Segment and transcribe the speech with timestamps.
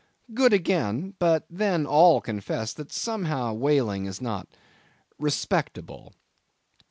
[0.33, 4.47] Good again; but then all confess that somehow whaling is not
[5.19, 6.15] respectable.